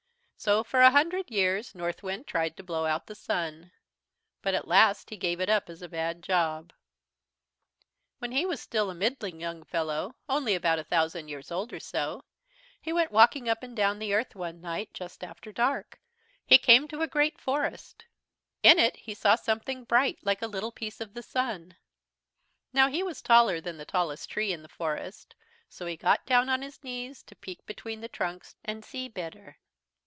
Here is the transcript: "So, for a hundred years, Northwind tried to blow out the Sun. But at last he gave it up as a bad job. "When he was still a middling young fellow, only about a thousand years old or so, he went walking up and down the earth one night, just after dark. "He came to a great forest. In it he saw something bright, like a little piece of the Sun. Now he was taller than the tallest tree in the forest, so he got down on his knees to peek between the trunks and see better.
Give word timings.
"So, 0.43 0.63
for 0.63 0.81
a 0.81 0.89
hundred 0.89 1.29
years, 1.29 1.75
Northwind 1.75 2.25
tried 2.25 2.57
to 2.57 2.63
blow 2.63 2.87
out 2.87 3.05
the 3.05 3.13
Sun. 3.13 3.71
But 4.41 4.55
at 4.55 4.67
last 4.67 5.11
he 5.11 5.15
gave 5.15 5.39
it 5.39 5.49
up 5.51 5.69
as 5.69 5.83
a 5.83 5.87
bad 5.87 6.23
job. 6.23 6.73
"When 8.17 8.31
he 8.31 8.43
was 8.43 8.59
still 8.59 8.89
a 8.89 8.95
middling 8.95 9.39
young 9.39 9.63
fellow, 9.63 10.15
only 10.27 10.55
about 10.55 10.79
a 10.79 10.83
thousand 10.83 11.27
years 11.27 11.51
old 11.51 11.71
or 11.71 11.79
so, 11.79 12.23
he 12.81 12.91
went 12.91 13.11
walking 13.11 13.47
up 13.47 13.61
and 13.61 13.75
down 13.77 13.99
the 13.99 14.15
earth 14.15 14.33
one 14.35 14.59
night, 14.61 14.95
just 14.95 15.23
after 15.23 15.51
dark. 15.51 15.99
"He 16.43 16.57
came 16.57 16.87
to 16.87 17.03
a 17.03 17.07
great 17.07 17.39
forest. 17.39 18.05
In 18.63 18.79
it 18.79 18.95
he 18.97 19.13
saw 19.13 19.35
something 19.35 19.83
bright, 19.83 20.17
like 20.23 20.41
a 20.41 20.47
little 20.47 20.71
piece 20.71 20.99
of 20.99 21.13
the 21.13 21.21
Sun. 21.21 21.75
Now 22.73 22.87
he 22.87 23.03
was 23.03 23.21
taller 23.21 23.61
than 23.61 23.77
the 23.77 23.85
tallest 23.85 24.27
tree 24.31 24.51
in 24.51 24.63
the 24.63 24.67
forest, 24.69 25.35
so 25.69 25.85
he 25.85 25.95
got 25.95 26.25
down 26.25 26.49
on 26.49 26.63
his 26.63 26.83
knees 26.83 27.21
to 27.25 27.35
peek 27.35 27.63
between 27.67 28.01
the 28.01 28.09
trunks 28.09 28.55
and 28.65 28.83
see 28.83 29.07
better. 29.07 29.59